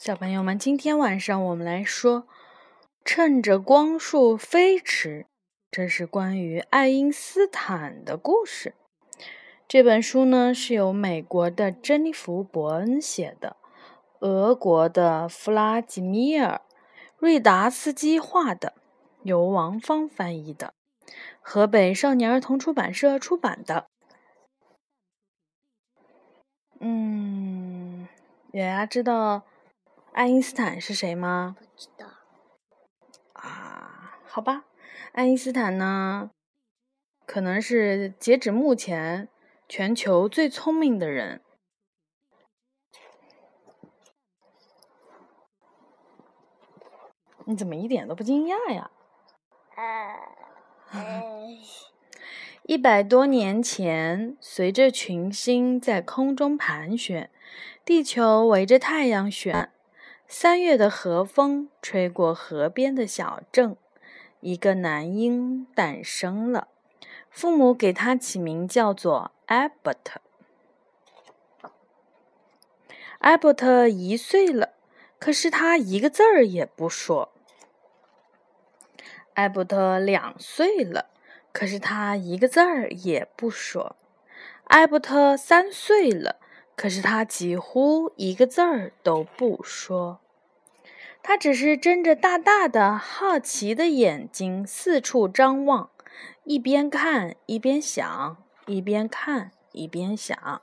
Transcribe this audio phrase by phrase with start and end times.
[0.00, 2.26] 小朋友们，今天晚上我们来说，
[3.04, 5.26] 趁着光速飞驰。
[5.70, 8.74] 这是关于爱因斯坦的故事。
[9.68, 13.58] 这本书呢是由美国的珍妮弗·伯恩写的，
[14.20, 16.62] 俄国的弗拉基米尔·
[17.18, 18.72] 瑞达斯基画的，
[19.22, 20.72] 由王芳翻译的，
[21.42, 23.84] 河北少年儿童出版社出版的。
[26.78, 28.08] 嗯，
[28.52, 29.42] 雅雅知道。
[30.20, 31.56] 爱因斯坦是谁吗？
[31.58, 32.06] 不知道。
[33.32, 34.66] 啊，好吧，
[35.12, 36.30] 爱因斯坦呢，
[37.24, 39.30] 可能是截止目前
[39.66, 41.40] 全球最聪明的人。
[47.46, 48.90] 你怎么一点都不惊讶呀？
[52.64, 57.30] 一百多年前，随着群星在空中盘旋，
[57.86, 59.72] 地球围着太阳旋。
[60.32, 63.76] 三月的和风吹过河边的小镇，
[64.38, 66.68] 一个男婴诞生了。
[67.28, 70.20] 父母给他起名叫做艾伯特。
[73.18, 74.74] 艾伯特一岁了，
[75.18, 77.32] 可是他一个字儿也不说。
[79.34, 81.06] 艾伯特两岁了，
[81.50, 83.96] 可是他一个字儿也不说。
[84.68, 86.36] 艾伯特三岁了。
[86.80, 90.18] 可是他几乎一个字儿都不说，
[91.22, 95.90] 他只是睁着大大的好奇的眼睛四处张望，
[96.44, 100.62] 一边看一边想，一边看一边想。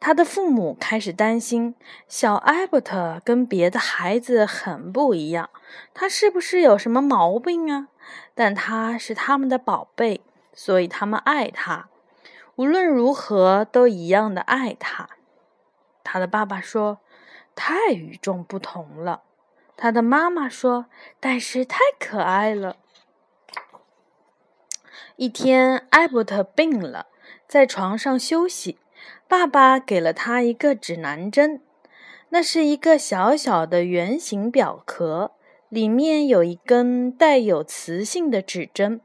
[0.00, 1.74] 他的父母开始担心，
[2.08, 5.50] 小艾伯特跟别的孩子很不一样，
[5.92, 7.88] 他是不是有什么毛病啊？
[8.34, 10.22] 但他是他们的宝贝，
[10.54, 11.90] 所以他们爱他。
[12.60, 15.08] 无论如何，都一样的爱他。
[16.04, 16.98] 他的爸爸说
[17.56, 19.22] ：“太与众不同了。”
[19.78, 20.84] 他的妈妈说
[21.18, 22.76] ：“但是太可爱了。”
[25.16, 27.06] 一天，艾伯特病了，
[27.48, 28.78] 在床上休息。
[29.26, 31.62] 爸爸给了他一个指南针，
[32.28, 35.32] 那是一个小小的圆形表壳，
[35.70, 39.00] 里面有一根带有磁性的指针。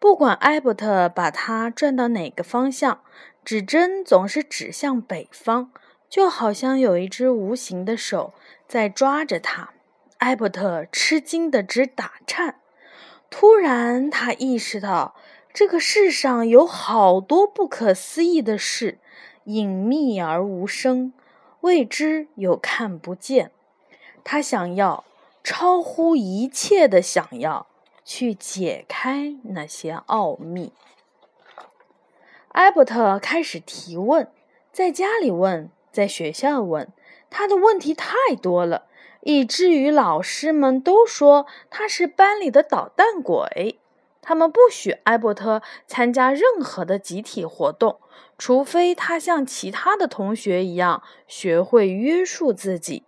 [0.00, 3.02] 不管艾伯特把它转到哪个方向，
[3.44, 5.70] 指针总是指向北方，
[6.08, 8.32] 就好像有一只无形的手
[8.66, 9.74] 在抓着他。
[10.16, 12.56] 艾伯特吃惊的直打颤。
[13.28, 15.14] 突然，他意识到
[15.52, 18.98] 这个世上有好多不可思议的事，
[19.44, 21.12] 隐秘而无声，
[21.60, 23.52] 未知又看不见。
[24.24, 25.04] 他想要，
[25.44, 27.66] 超乎一切的想要。
[28.12, 30.72] 去解开那些奥秘。
[32.48, 34.28] 艾伯特开始提问，
[34.72, 36.92] 在家里问，在学校问，
[37.30, 38.88] 他的问题太多了，
[39.20, 43.78] 以至于老师们都说他是班里的捣蛋鬼。
[44.20, 48.00] 他们不许艾伯特参加任何的集体活动，
[48.36, 53.04] 除非他像其他的同学一样学会约束自己。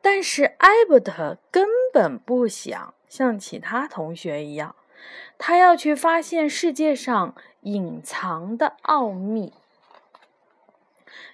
[0.00, 2.92] 但是艾伯特根本不想。
[3.12, 4.74] 像其他同学一样，
[5.36, 9.52] 他要去发现世界上隐藏的奥秘。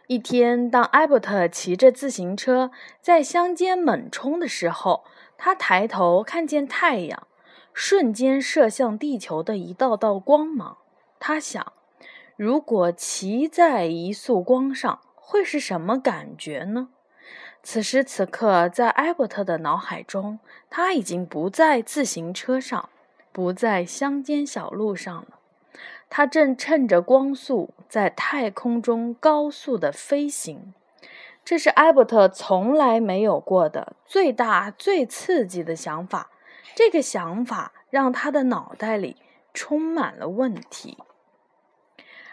[0.09, 5.05] 一天，当艾伯特骑着自行车在乡间猛冲的时候，
[5.37, 7.29] 他抬头看见太阳，
[7.73, 10.79] 瞬间射向地球的一道道光芒。
[11.21, 11.73] 他想，
[12.35, 16.89] 如果骑在一束光上，会是什么感觉呢？
[17.71, 20.39] 此时此刻，在艾伯特的脑海中，
[20.71, 22.89] 他已经不在自行车上，
[23.31, 25.39] 不在乡间小路上了。
[26.09, 30.73] 他正趁着光速在太空中高速的飞行。
[31.45, 36.31] 这是艾伯特从来没有过的最大、最刺激的想法。
[36.75, 39.17] 这个想法让他的脑袋里
[39.53, 40.97] 充满了问题。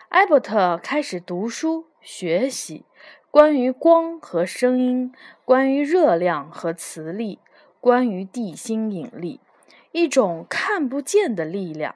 [0.07, 2.85] 艾伯特开始读书学习。
[3.35, 5.11] 关于光和声音，
[5.43, 7.39] 关于热量和磁力，
[7.81, 9.41] 关于地心引力，
[9.91, 11.95] 一种看不见的力量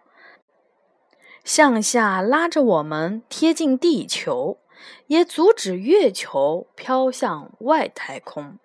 [1.45, 4.57] 向下拉着我们贴近地球，
[5.07, 8.57] 也阻止月球飘向外太空。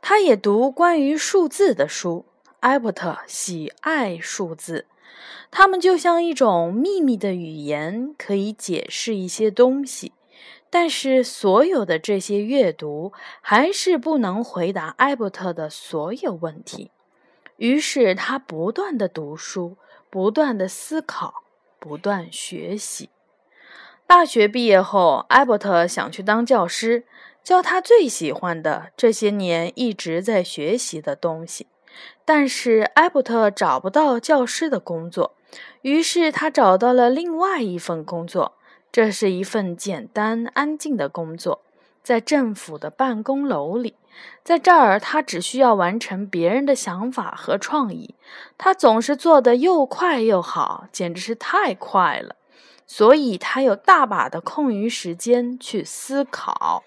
[0.00, 2.24] 他也读关于数字的书。
[2.60, 4.86] 艾伯特喜爱数字，
[5.50, 10.12] 它们就像一种秘密的语言，可以解释一些东西。
[10.70, 16.90] 但是，所有的这些阅读还是不能回答艾伯特的所有问题。
[17.56, 19.76] 于是，他不断的读书，
[20.10, 21.42] 不断的思考，
[21.78, 23.10] 不断学习。
[24.06, 27.04] 大学毕业后，艾伯特想去当教师。
[27.44, 31.66] 教他最喜欢的这些年一直在学习的东西。
[32.26, 35.34] 但是艾伯特找不到教师的工作，
[35.80, 38.57] 于是他找到了另外一份工作。
[38.90, 41.62] 这是一份简单安静的工作，
[42.02, 43.96] 在政府的办公楼里。
[44.42, 48.16] 在这儿，他只需要完成别人的想法和创意。
[48.56, 52.34] 他总是做得又快又好，简直是太快了。
[52.86, 56.82] 所以他有大把的空余时间去思考。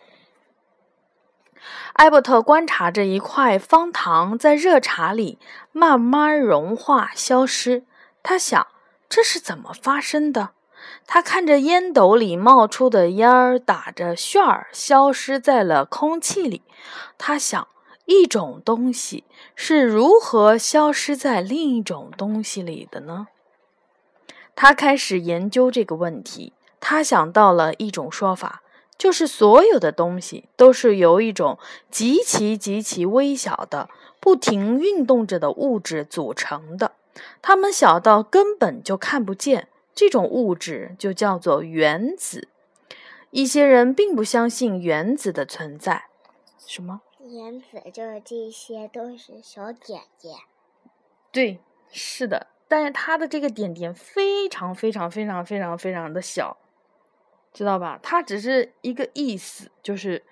[1.93, 5.37] 艾伯特观察着一块方糖在热茶里
[5.71, 7.85] 慢慢融化、消失。
[8.23, 8.65] 他想：
[9.07, 10.49] 这是怎么发生的？
[11.05, 16.61] 他看着烟斗里冒出的烟儿打着旋儿，消失在了空气里。
[17.17, 17.67] 他想，
[18.05, 19.23] 一种东西
[19.55, 23.27] 是如何消失在另一种东西里的呢？
[24.55, 26.53] 他开始研究这个问题。
[26.79, 28.63] 他想到了一种说法，
[28.97, 31.59] 就是所有的东西都是由一种
[31.91, 33.87] 极其极其微小的、
[34.19, 36.93] 不停运动着的物质组成的。
[37.41, 39.67] 它们小到根本就看不见。
[39.93, 42.47] 这种物质就叫做原子。
[43.29, 46.05] 一些人并不相信原子的存在。
[46.67, 47.01] 什么？
[47.19, 50.35] 原子就是这些都是小点点。
[51.31, 51.59] 对，
[51.91, 52.47] 是的。
[52.67, 56.57] 但是它的这个点点非常非常非常非常非常的小，
[57.53, 57.99] 知道吧？
[58.01, 60.23] 它只是一个意思，就是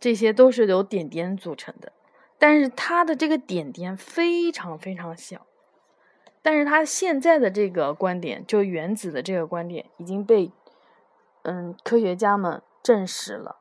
[0.00, 1.92] 这些都是由点点组成的。
[2.38, 5.46] 但是它的这个点点非常非常小。
[6.44, 10.52] 但是他现在的这个观点，就原子的这个观点，已经被
[11.42, 13.56] 嗯科学家们证实了。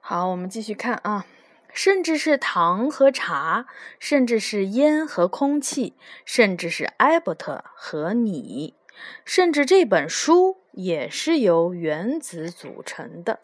[0.00, 1.24] 好，我们继续看啊。
[1.72, 3.66] 甚至是糖和茶，
[3.98, 8.74] 甚至是烟和空气，甚至是艾伯特和你，
[9.24, 13.38] 甚至这本书也是由原子组成的。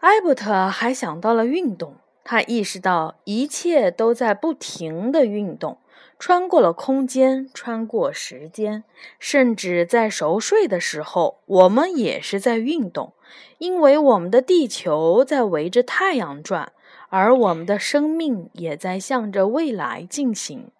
[0.00, 5.78] 艾伯特还想到了运动，他意识到一切都在不停的运动，
[6.18, 8.84] 穿过了空间，穿过时间，
[9.18, 13.12] 甚至在熟睡的时候，我们也是在运动。
[13.58, 16.72] 因为我们的地球在围着太阳转，
[17.08, 20.70] 而我们的生命也在向着未来进行。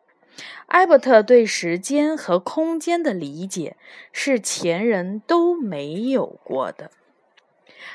[0.67, 3.77] 艾伯特对时间和空间的理解
[4.12, 6.91] 是前人都没有过的。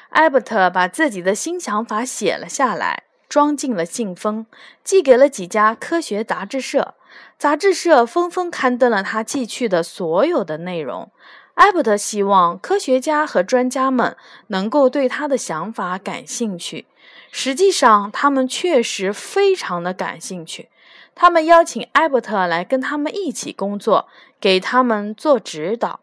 [0.09, 4.45] 艾伯特把自己的新想法写了下来，装进了信封，
[4.83, 6.95] 寄给了几家科学杂志社。
[7.37, 11.11] 杂志社纷纷刊登了他寄去的所有的内容。
[11.55, 14.15] 艾伯特希望科学家和专家们
[14.47, 16.85] 能够对他的想法感兴趣。
[17.31, 20.69] 实际上，他们确实非常的感兴趣。
[21.15, 24.07] 他们邀请艾伯特来跟他们一起工作，
[24.39, 26.01] 给他们做指导。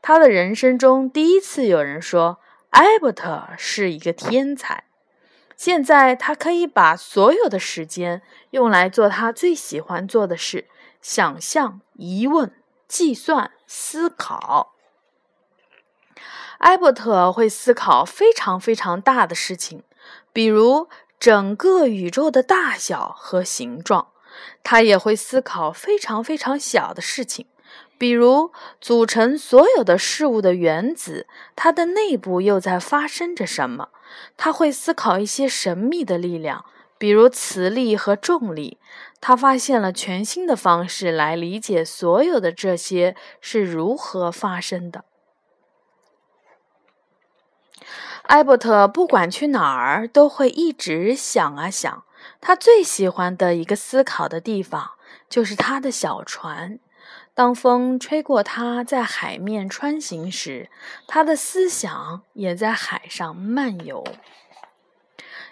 [0.00, 2.38] 他的人生中第一次有人说
[2.70, 4.84] 艾伯特是一个天才。
[5.56, 10.68] 现在，他可以把所有的时间用来做他最喜欢做的事：
[11.00, 12.52] 想象、疑问、
[12.88, 14.74] 计算、思考。
[16.58, 19.82] 艾伯特会思考非常非常大的事情，
[20.32, 24.12] 比如整个宇宙的大小和形状；
[24.62, 27.46] 他也会思考非常非常小的事情，
[27.96, 33.90] 比如组成所有的事物的原子，它的内部又在发生着什么。
[34.36, 36.64] 他会思考一些神秘的力量，
[36.98, 38.78] 比如磁力和重力。
[39.20, 45.04] 他发现了全新的方式来理解所有的这些是如何发生的。
[48.24, 52.04] 艾伯特不管去哪儿，都会一直想啊想。
[52.40, 54.92] 他最喜欢的一个思考的地方，
[55.28, 56.78] 就是他的小船。
[57.34, 60.70] 当风吹过他在海面穿行时，
[61.08, 64.04] 他的思想也在海上漫游。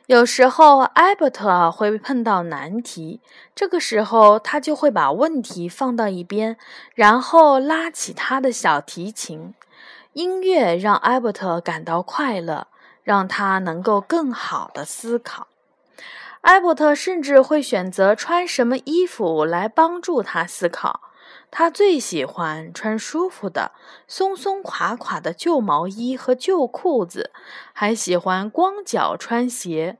[0.06, 3.20] 有时候，艾伯特会碰到难题，
[3.54, 6.56] 这个时候他就会把问题放到一边，
[6.94, 9.54] 然后拉起他的小提琴。
[10.12, 12.68] 音乐让艾伯特感到快乐，
[13.02, 15.48] 让他能够更好的思考。
[16.42, 21.00] 艾伯特甚至会选择穿什么衣服来帮助他思考。
[21.54, 23.73] 他最喜欢穿舒服的、
[24.09, 27.30] 松松垮垮的旧毛衣和旧裤子，
[27.75, 29.99] 还喜欢光脚穿鞋。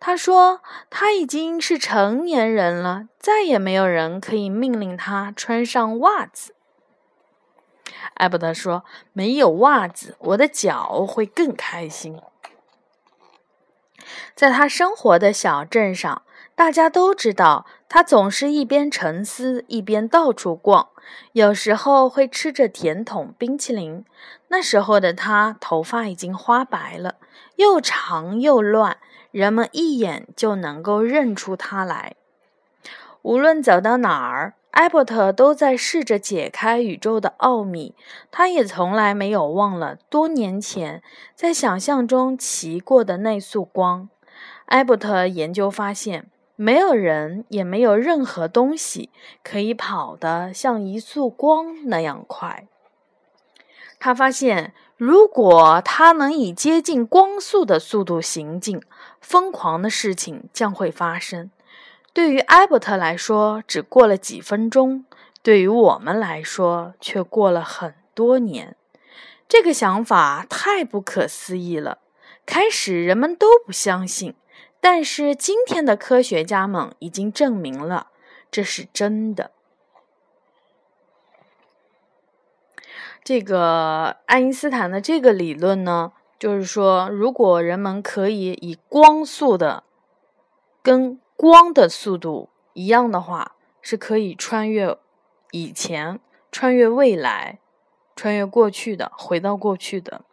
[0.00, 6.54] 他说：“他已经是成年人了，再也没有人可以命令他穿上袜子。”
[8.14, 12.18] 艾伯特说：“没有袜子，我的脚会更开心。”
[14.34, 16.22] 在他生活的小镇上，
[16.54, 20.88] 大家都知道他总是一边沉思一边到处逛，
[21.32, 24.04] 有时候会吃着甜筒冰淇淋。
[24.48, 27.14] 那时候的他头发已经花白了，
[27.56, 28.96] 又长又乱，
[29.30, 32.16] 人们一眼就能够认出他来。
[33.22, 34.54] 无论走到哪儿。
[34.74, 37.94] 艾伯特都在试着解开宇宙的奥秘，
[38.32, 41.00] 他也从来没有忘了多年前
[41.36, 44.08] 在想象中骑过的那束光。
[44.66, 49.10] 艾伯特研究发现，没有人也没有任何东西
[49.42, 52.66] 可以跑得像一束光那样快。
[53.98, 58.82] 他发现，如果他能以接近光速的速度行进，
[59.20, 61.50] 疯狂的事情将会发生。
[62.12, 65.04] 对于艾伯特来说，只过了几分钟；
[65.42, 68.76] 对于我们来说，却过了很多年。
[69.48, 71.98] 这个想法太不可思议了。
[72.46, 74.34] 开始人们都不相信，
[74.84, 78.08] 但是今天的科学家们已经证明了
[78.50, 79.50] 这是真的。
[83.22, 89.84] 这个爱因斯坦的这个理论呢，就是说，如果人们可以以光速的
[90.82, 94.98] 跟光的速度一样的话，是可以穿越
[95.52, 96.20] 以前、
[96.52, 97.58] 穿越未来、
[98.14, 100.26] 穿越过去的，回到过去的。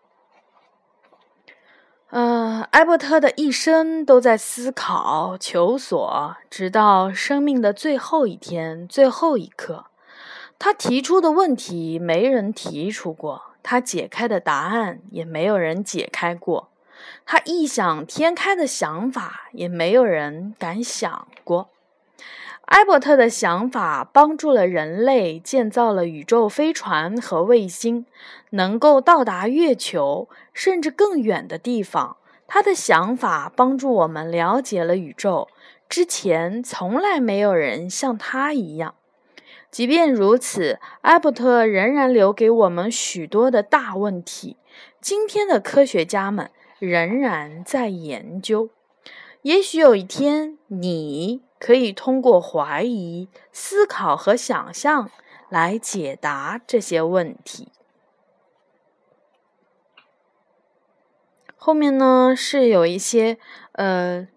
[2.11, 9.85] 呃，艾伯特的一生都在思考、求索，直到生命的最后一天、最后一刻。
[10.59, 16.69] 他提出的问题没人提出过，他解开的答案也没有人解开过。
[17.25, 21.69] 他异想天开的想法，也没有人敢想过。
[22.71, 28.05] 艾伯特的想法帮助了人类建造了宇宙飞船和卫星，
[28.51, 32.15] 能够到达月球甚至更远的地方。
[32.47, 35.49] 他的想法帮助我们了解了宇宙，
[35.89, 38.95] 之前从来没有人像他一样。
[39.69, 44.55] 即便如此，艾伯特仍然留给我们许多的大问题。
[45.01, 46.49] 今天的科学家们。
[46.79, 48.71] 仍然在研究，
[49.43, 55.11] 也许有一天，你可以通过怀疑、思考和想象
[55.47, 57.71] 来解答这些问题。
[61.55, 63.37] 后面呢，是有一些
[63.73, 64.27] 呃。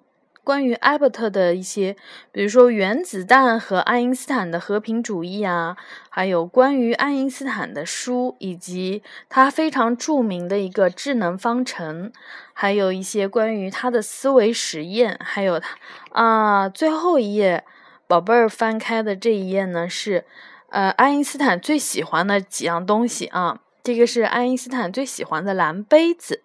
[0.45, 1.97] 关于艾伯特的一些，
[2.31, 5.77] 比如说原子弹和爱因斯坦的和平主义啊，
[6.11, 12.13] 还有关于爱因斯坦的书，以及他非常著名的一个智能方程，
[12.53, 15.79] 还有一些关于他的思维实验，还有他
[16.13, 17.65] 啊，最后一页，
[18.07, 20.27] 宝贝儿翻开的这一页呢是，
[20.69, 23.61] 呃，爱因斯坦最喜欢的几样东西啊。
[23.85, 26.43] 这个是爱因斯坦最喜欢的蓝杯子，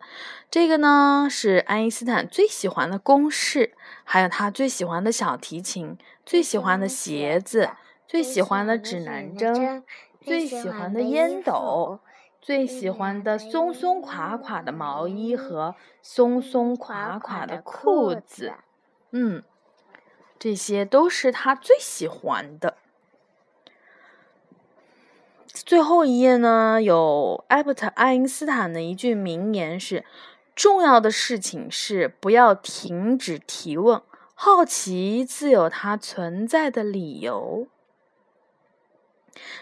[0.51, 7.69] 这个呢是爱因斯坦最喜欢的公式，还有他最喜欢的小提琴，最喜欢的鞋子，
[8.05, 9.85] 最喜欢的指南针，
[10.19, 12.01] 最喜欢的烟斗，
[12.41, 18.55] 最喜欢的松松垮垮的毛衣和松松垮垮的裤子。
[19.11, 19.43] 嗯，
[20.37, 22.75] 这些都是他最喜欢的。
[25.51, 30.05] 最后一页呢，有艾伯特·爱因斯坦的一句名言是
[30.55, 34.01] ：“重要的事情是不要停止提问，
[34.35, 37.67] 好奇自有它存在的理由。”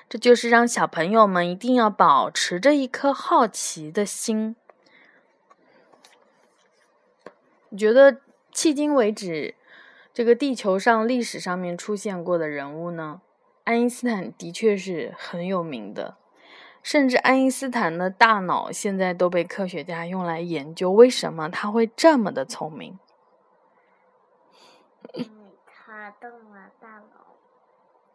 [0.09, 4.55] 这就是让小朋友们一定要保持着一颗好奇的心。
[7.69, 8.21] 你觉得
[8.53, 9.55] 迄今为止，
[10.13, 13.21] 这个地球上历史上面出现过的人物呢？
[13.67, 16.15] 爱因斯坦的确是很有名的，
[16.81, 22.97] 甚至爱因斯坦的大脑现在都被科学家用来研究为什么他会这么的聪明。
[25.13, 27.35] 因为他动了大脑。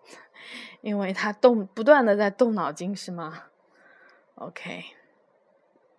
[0.81, 3.43] 因为他动不断的在动脑筋是吗
[4.37, 4.85] ？OK，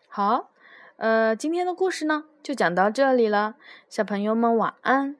[0.07, 0.50] 好，
[0.95, 3.53] 呃，今天的故事呢就讲到这里了，
[3.88, 5.15] 小朋友们晚安。